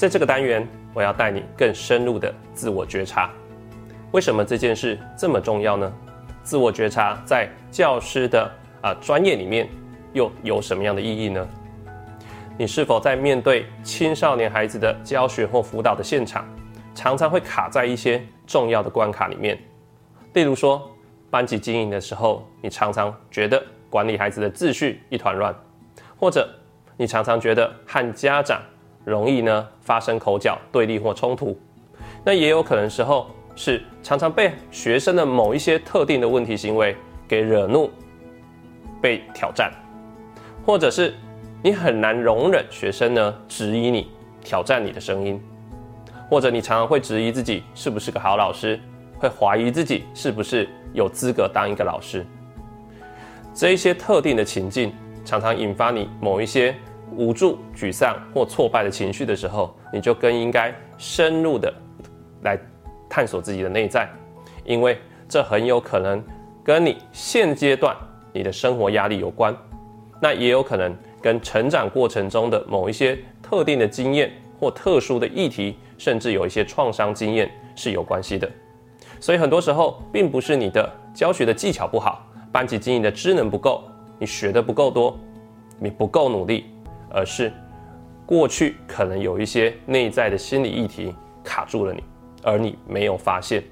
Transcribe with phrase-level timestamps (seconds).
[0.00, 3.30] 在这个单元，我要带你更深入的自我觉察。
[4.12, 5.92] 为什么这件事这么重要呢？
[6.42, 8.50] 自我觉察在教师的
[8.80, 9.68] 啊专业里面
[10.14, 11.46] 又有什么样的意义呢？
[12.56, 16.48] 你是否在面对青少年孩子的教学或辅导的现场，
[16.94, 19.58] 常常会卡在一些重要的关卡里面？
[20.32, 20.90] 例如说，
[21.30, 25.54] 班级经营的时候，你常常觉得管理孩子的秩序一团乱，
[26.18, 26.48] 或者
[26.96, 28.62] 你常常觉得和家长
[29.04, 31.58] 容易呢发生口角、对立或冲突。
[32.24, 33.26] 那也有可能时候。
[33.56, 36.96] 是常常被学生的某一些特定的问题行为
[37.28, 37.90] 给惹怒、
[39.02, 39.70] 被挑战，
[40.64, 41.12] 或者是
[41.62, 44.08] 你很难容忍学生呢质疑你、
[44.42, 45.38] 挑战你的声音，
[46.30, 48.80] 或者你常常会质疑自己是不是个好老师，
[49.18, 52.24] 会怀疑自己是不是有资格当一个老师。
[53.52, 56.74] 这一些特定的情境常常引发你某一些
[57.16, 61.72] 无助、沮丧或挫败的情绪的时候，你就更应该深入的
[62.42, 62.58] 来。
[63.12, 64.08] 探索自己的内在，
[64.64, 64.96] 因为
[65.28, 66.22] 这很有可能
[66.62, 67.92] 跟你现阶段
[68.32, 69.52] 你的生活压力有关，
[70.22, 78.48] 那也有可能跟成长过程中的某一些特定的经验或特殊的议题，甚至有一些创伤经验是有关系的。
[79.18, 83.82] 所以很多时候，并不是你的教学的技巧不好，班级经营的知能不够，
[84.20, 85.18] 你学的不够多，
[85.80, 86.66] 你不够努力，
[87.10, 87.52] 而是
[88.24, 92.02] 过去可能有一些内在的心理议题卡住了你。
[92.42, 93.62] 而你没有发现，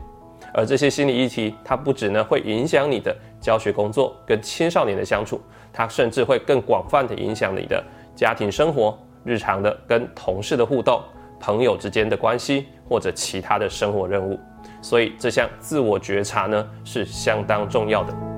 [0.53, 5.41] 而这些心理议题，它不只呢会影响你的教学工作跟青少年的相处，
[5.73, 7.83] 它甚至会更广泛的影响你的
[8.15, 11.01] 家庭生活、日常的跟同事的互动、
[11.41, 14.39] 朋友之间的关系或者其他的生活任务。
[14.83, 18.38] 所以这项自我觉察呢是相当重要的。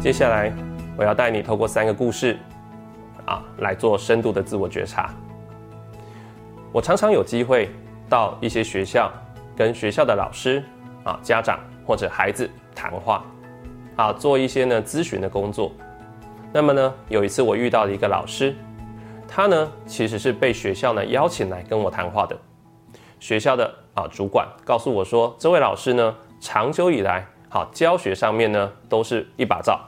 [0.00, 0.50] 接下来
[0.96, 2.38] 我要带你透过三个故事。
[3.26, 5.10] 啊，来做深度的自我觉察。
[6.72, 7.70] 我常常有机会
[8.08, 9.12] 到一些学校，
[9.54, 10.64] 跟学校的老师、
[11.04, 13.22] 啊家长或者孩子谈话，
[13.94, 15.70] 啊做一些呢咨询的工作。
[16.52, 18.56] 那么呢，有一次我遇到了一个老师，
[19.28, 22.36] 他呢其实是被学校呢邀请来跟我谈话的。
[23.20, 29.78] 学校的啊主管告诉我说，这位老师呢长久以来，好教学上面呢都是一把照，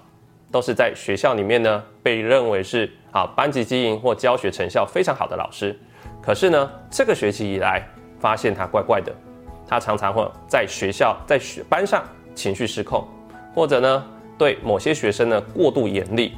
[0.53, 2.89] 都是在学校里面呢被认为是。
[3.13, 5.79] 啊，班级经营或教学成效非常好的老师，
[6.23, 7.87] 可是呢，这个学期以来
[8.19, 9.13] 发现他怪怪的，
[9.69, 12.03] 他常常会在学校在学班上
[12.35, 13.07] 情绪失控，
[13.55, 14.07] 或者呢
[14.39, 16.33] 对某些学生呢过度严厉，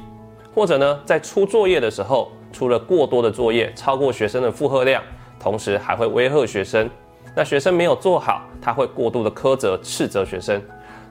[0.53, 5.01] 或者呢在出作业的时候出了过多的作业，超过学生的负荷量，
[5.39, 6.89] 同时还会威吓学生，
[7.33, 10.61] 那学生没有做好，他会过度的苛责斥责学生，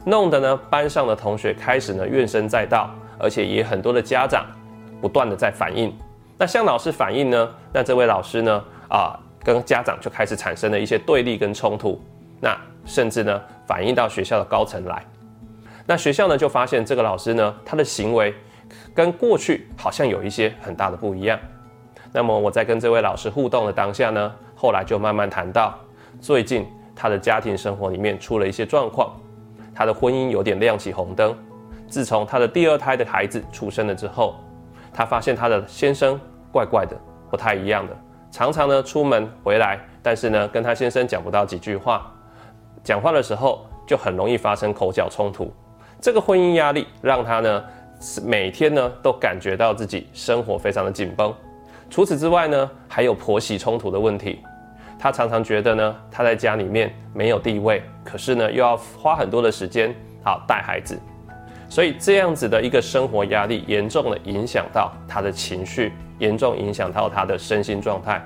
[0.05, 4.45] 弄得呢班上的同学开始呢怨声载道，而且也很多的家长。
[5.01, 5.95] 不断的在反映，
[6.39, 7.51] 那向老师反映呢？
[7.75, 8.65] 那这位老师呢？
[8.89, 12.01] 啊，跟家长就开始产生了一些对立跟冲突，
[12.41, 15.05] 那甚至呢反映到学校的高层来。
[15.85, 18.35] 那学校呢就发现这个老师呢，他的行为
[18.95, 21.39] 跟过去好像有一些很大的不一样。
[22.11, 25.79] 那么我在跟这位老师互动的当下呢，后来就慢慢谈到，
[26.19, 26.67] 最近
[26.97, 29.15] 他的家庭生活里面出了一些状况，
[29.75, 31.37] 她的婚姻有点亮起红灯。
[31.89, 34.37] 自从她的第二胎的孩子出生了之后。
[34.97, 36.21] 她发现她的先生
[36.53, 36.97] 怪怪的，
[37.29, 37.97] 不太一样的，
[38.31, 42.15] 常常呢出门回来，但是呢跟她先生讲不到几句话，
[42.85, 45.53] 讲话的时候就很容易发生口角冲突。
[46.01, 47.65] 这个婚姻压力让她呢
[48.25, 51.35] 每天呢都感觉到自己生活非常的紧绷。
[51.91, 54.39] 除此之外呢，还有婆媳冲突的问题。
[54.99, 60.99] 他常常觉得呢他在家里面没有地位，可是呢又要花很多的时间好带孩子。
[61.69, 68.23] 所以这样子的一个生活压力，严重的影响到他的情绪，严重影响到他的身心状态。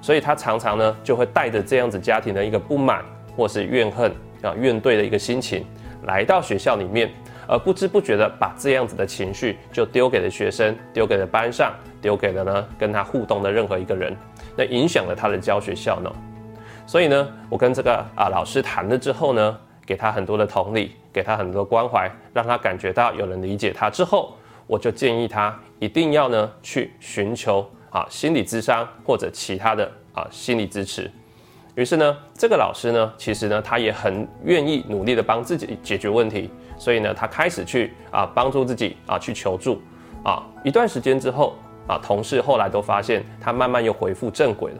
[0.00, 3.04] 所以他常常呢，就会带着这样子家庭的一个不满，
[3.36, 4.10] 或是怨恨
[4.42, 5.64] 啊怨怼的一个心情，
[6.04, 7.10] 来到学校里面，
[7.46, 14.16] 而不知不觉的把这样子的情绪就丢给了学生，丢给了班上，丢给了呢跟他互动的任何一个人，
[14.56, 16.12] 那影响了他的教学效能。
[16.86, 19.58] 所以呢，我跟这个啊老师谈了之后呢。
[19.84, 24.32] 给他很多的同理，给他很多关怀，让他感觉到有人理解他之后，
[24.68, 31.10] 我就建议他一定要呢去寻求啊心理咨商或者其他的啊心理支持。
[31.74, 36.48] 于是呢，这个老师呢，其实呢他也很愿意努力的帮自己解决问题，
[36.82, 39.80] 所以呢他开始去啊帮助自己啊去求助
[40.24, 41.54] 啊一段时间之后
[41.86, 44.78] 啊同事后来都发现他慢慢又恢复正轨了。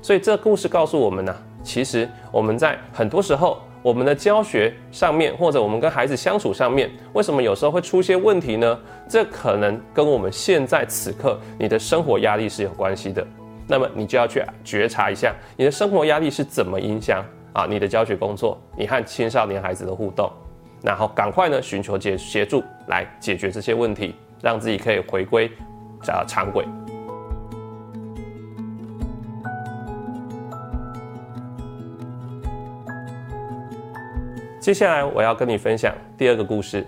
[0.00, 1.34] 所以这故事告诉我们呢，
[1.64, 3.60] 其实我们在很多时候。
[3.82, 8.78] 我们的教学上面，或者我们跟孩子相处上面，为什么有时候会出现问题呢？
[9.08, 13.26] 这可能跟我们现在此刻你的生活压力是有关系的。
[13.66, 20.30] 那么你就要去觉察一下，你的生活压力是怎么影响啊你的教学工作，你和青少年孩子的互动，
[20.82, 25.50] 然后赶快呢寻求解协助来解决这些问题，让自己可以回归
[26.08, 26.66] 啊常轨。
[34.60, 36.86] 接下来我要跟你分享第二个故事。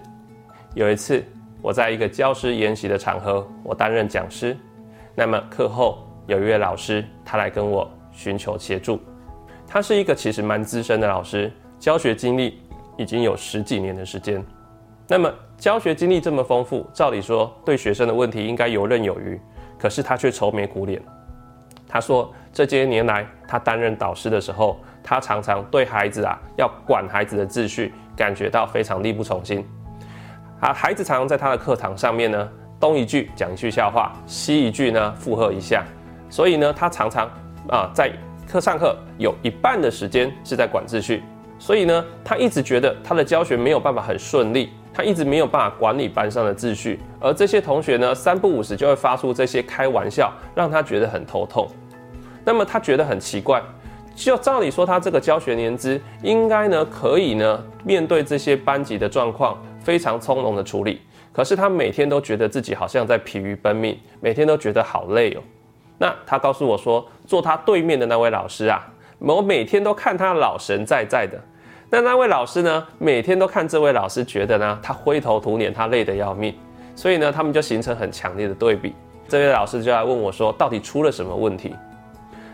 [0.74, 1.24] 有一次，
[1.60, 4.56] 我在一个教师研习的场合，我担任讲师。
[5.14, 9.00] 那么课后有一位老师，他来跟我寻求协助。
[9.66, 12.60] 他是一个其实蛮资深的老师，教学经历
[12.96, 14.44] 已经有十几年的时间。
[15.06, 19.40] 那么教学经历这么丰富，照理说对学生的问题应该游刃有余。
[19.78, 21.00] 可是他却愁眉苦脸。
[21.86, 24.78] 他说这些年来，他担任导师的时候。
[25.06, 29.62] 他常常对孩子啊，要管孩子的秩序，感觉到非常力不从心。
[30.60, 32.48] 啊，孩子常常在他的课堂上面呢，
[32.80, 35.84] 东一句讲一句笑话，西一句呢附和一下。
[36.30, 37.30] 所以呢，他常常
[37.68, 38.10] 啊，在
[38.48, 41.22] 课上课有一半的时间是在管秩序。
[41.58, 47.00] 所以呢，他一直觉得他的教学没有办法很顺利，他一直没有办法管理班上的秩序。
[47.20, 51.66] 而这些同学呢，三不五时就会发出这些开玩笑，让他觉得很头痛。
[52.44, 53.62] 那么他觉得很奇怪。
[54.14, 61.00] 就照理说，他这个教学年资应该呢，可以呢，面对这些班级的状况非常从容的处理。
[61.32, 65.40] 可是他每天都觉得自己好像在疲于奔命，每天都觉得好累哦。
[65.98, 68.86] 那他告诉我说，坐他对面的那位老师啊，
[69.32, 71.40] 我每天都看他老神在在的。
[71.90, 76.54] 那那位老师呢，每天都看这位老师，觉得呢，他灰头土脸，他累得要命。
[76.96, 78.94] 所以呢，他们就形成很强烈的对比。
[79.28, 81.74] 这位老师就来问我说，到底出了什么问题？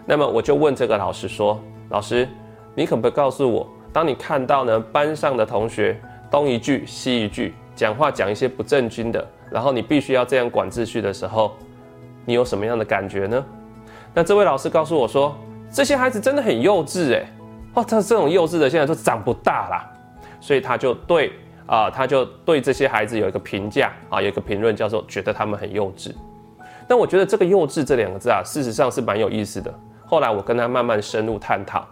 [0.07, 2.29] 那么我就问这个老师说：“老师，
[2.75, 6.01] 你可不可以告诉我，当你看到呢班上的同学
[6.31, 11.53] 东一句西一句，讲话讲一些不正经的，然后你必须要这样管秩序的时候，
[12.25, 13.45] 你有什么样的感觉呢？”
[14.15, 15.37] 那这位老师告诉我说
[15.73, 17.25] ：“这些孩子真的很幼稚哎，
[17.75, 19.87] 哦，他这种幼稚的现在都长不大啦。”
[20.41, 21.33] 所以他就对
[21.67, 26.13] 啊，他就对这些孩子有一个评价啊，有一个评论叫做觉得他们很幼稚。
[26.89, 29.73] 但我觉得这个“幼稚”这两个字啊，事实上是蛮有意思的。
[30.05, 31.87] 后来我跟他慢慢深入探讨，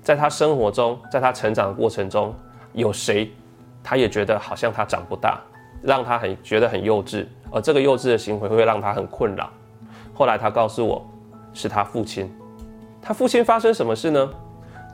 [0.00, 2.32] 在他生活中，在他成长的过程中，
[2.72, 3.30] 有谁，
[3.82, 5.38] 他也觉得好像他长不大，
[5.82, 9.50] 让他很觉得很幼稚，而这个幼稚的行为会让他很困扰。
[10.14, 11.06] 后来他告诉我，
[11.52, 12.32] 是他父亲。
[13.00, 14.30] 他父亲发生什么事呢？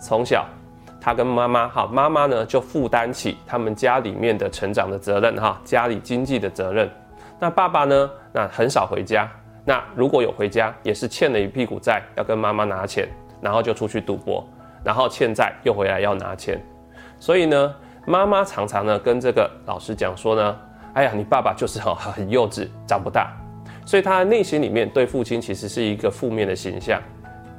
[0.01, 0.47] 从小，
[1.01, 6.91] 他跟妈妈哈，妈妈呢就负担起他们家里面的成长的责任哈，家里经济的责任。
[7.41, 9.29] 那爸爸呢，那很少回家。
[9.65, 13.09] 那如果有回家，也是欠了一屁股债，要跟妈妈拿钱，
[13.41, 14.47] 然后就出去赌博，
[14.85, 16.63] 然后欠债又回来要拿钱，
[17.19, 17.75] 所以呢，
[18.07, 20.57] 妈妈常常呢跟这个老师讲说呢，
[20.93, 23.33] 哎呀，你爸爸就是很很幼稚，长不大，
[23.87, 27.01] 所以他的内心里面对父亲其实是一个负面的形象，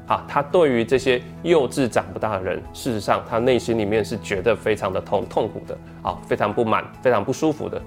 [0.08, 7.82] 啊，他对于这些幼稚长不大的人，事实上他内心里面是觉得非常的痛痛苦的，啊，非常不满，非常不舒服的。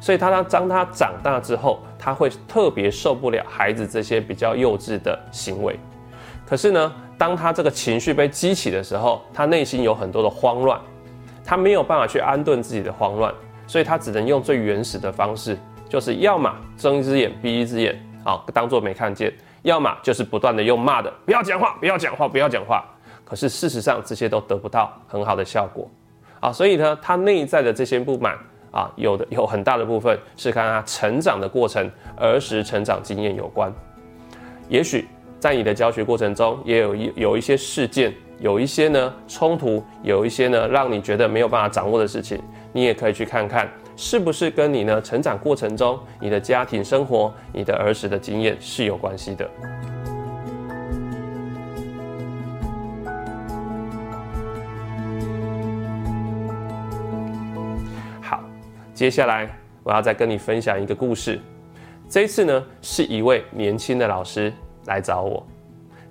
[0.00, 5.78] 所以他当当他长大之后，他会特别受不了孩子这些比较幼稚的行为。
[6.46, 10.78] 可是呢，当他这个情绪被激起的时候，他内心有很多的慌乱，
[11.44, 13.32] 他没有办法去安顿自己的慌乱，
[13.66, 19.30] 所以他只能用最原始的方式，就是要么睁一只眼闭一只眼，啊，当做没看见；
[19.64, 22.84] 要么就是不断的用骂的，不要讲话，不要讲话，不要讲话。
[23.24, 25.90] 可是事实上，这些都得不到很好的效果，
[26.40, 28.38] 啊，所以呢，他内在的这些不满。
[28.70, 33.72] 啊，有的有很大的部分是跟他成长的过程、儿时成长经验有关。
[34.68, 35.06] 也许
[35.38, 42.42] 在你的教学过程中，也有一有一些事件，有一些呢冲突，有一些呢让你觉得没有办法掌握的事情，
[42.72, 49.48] 你也可以去看看，是不是跟你呢成长过程中、你的家庭生活、你的儿时的经验是有关系的。
[58.20, 58.40] 好
[58.92, 59.48] 接下来
[59.82, 61.40] 我要再跟你分享一个故事。
[62.08, 64.52] 这一次呢，是一位年轻的老师
[64.86, 65.44] 来找我。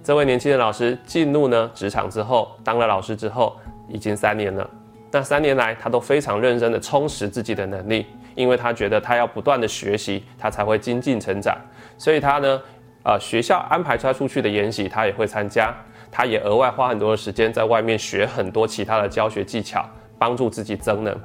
[0.03, 3.55] 这位年轻的老师进入呢职场之后，当了老师之后，
[3.87, 4.69] 已经三年了。
[5.13, 11.55] 那三年来，他都非常认真的充实自己的能力，因为他觉得他要不断的学习，他才会精进成长。
[11.99, 12.59] 所以他呢，
[13.05, 15.71] 呃，学校安排他出去的研习，他也会参加。
[16.11, 21.15] 他也额外花很多的时间在外面学很多其他的教学技巧，帮助自己增能。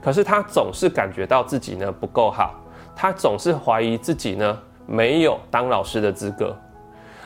[0.00, 2.54] 可是他总是感觉到自己呢不够好，
[2.94, 6.56] 他总是怀疑自己呢没有当老师的资格，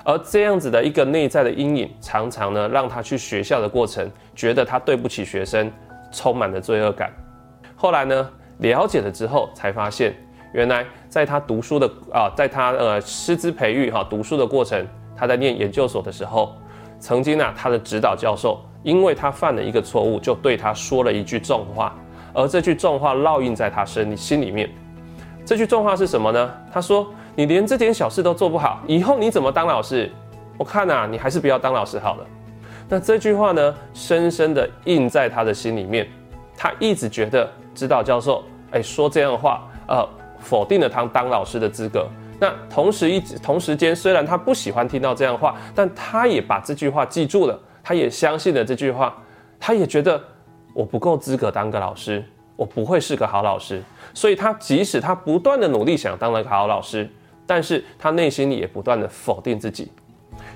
[0.05, 5.71] 而这样子的一个内在的阴影，常常呢让他去学校的过程，觉得他对不起学生，
[6.11, 7.13] 充满了罪恶感。
[7.77, 10.15] 后来呢，了解了之后才发现，
[10.53, 14.87] 原来在他读书的啊，在他呃师资培育哈读书的过程，
[15.17, 16.55] 他在念研究所的时候，
[16.99, 21.95] 曾经呢，他的指导教授因为他犯了一个错误，就对他说了一句重话，
[22.33, 24.69] 而这句重话烙印在他身心里面。
[25.45, 26.51] 这句重话是什么呢？
[26.73, 30.11] 他说：“你连这点小事都做不好，以后你怎么当老师？
[30.59, 32.27] 我看呐，你还是不要当老师好了。”
[32.89, 36.09] 那这句话呢，深深的印在他的心里面。
[36.61, 38.43] 他一直觉得指导教授
[38.73, 40.05] 哎说这样的话，呃，
[40.41, 42.09] 否定了他当老师的资格。
[42.41, 49.17] 那同时一直同时间，虽然他不喜欢听到这样的话，但他也把这句话记住了，他也相信了这句话，
[49.61, 50.21] 他也觉得
[50.75, 52.25] 我不够资格当个老师，
[52.57, 53.81] 我不会是个好老师。
[54.13, 57.09] 所以他即使他不断的努力想当了个好老师，
[57.47, 59.93] 但是他内心里也不断的否定自己。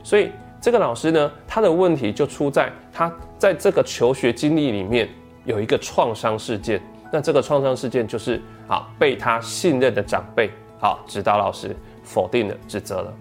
[0.03, 0.33] 所以。
[0.62, 5.09] 这个老师呢，他的问题就出在他在这个求学经历里面
[5.45, 6.81] 有一个创伤事件。
[7.12, 10.49] 那这个创伤事件就是啊，被他信任的长辈
[10.81, 13.12] 啊，指导老师否定了、指责了。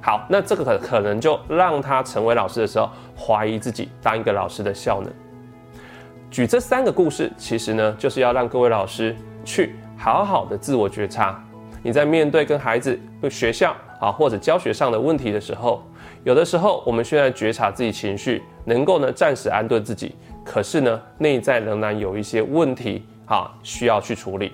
[0.00, 5.12] 好，那这个可可能就让他成为老师的时候怀疑自己当一个老师的效能。
[6.30, 9.14] 举这三个故事，其实呢，就是要让各位老师
[9.44, 11.38] 去好好的自我觉察。
[11.82, 12.98] 你在面对跟孩子、
[13.30, 15.82] 学校啊或者教学上的问题的时候。
[16.24, 24.52] 有的时候，我们虽然觉察自己情绪，能够呢暂时安顿自己，可是呢内在仍然有一些问题啊需要去处理，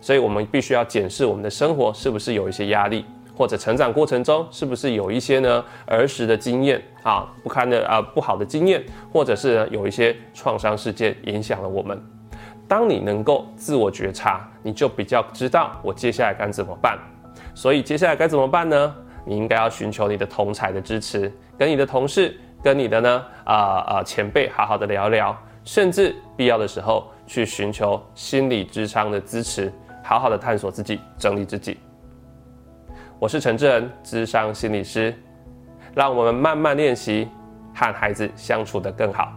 [0.00, 3.04] 所以我们必须要检视我们的生活是不是有一些压力，
[3.36, 8.82] 或者成长过程中是不是有一些呢儿时的经验啊不堪的啊不好的经验，
[9.12, 12.00] 或者是有一些创伤事件影响了我们。
[12.66, 16.98] 当你能够自我觉察，你就比较知道我接下来该怎么办。
[17.54, 18.94] 所以接下来该怎么办呢？
[19.24, 31.78] 你应该要寻求你的同才的支持，跟你的同事、跟你的呢啊啊前辈好好的聊聊，甚至必要的时候去寻求心理智商的支持，好好的探索自己，整理自己。
[33.18, 35.14] 我是陈志恩，智商心理师，
[35.94, 37.28] 让我们慢慢练习
[37.74, 39.32] 和孩子相处的更好。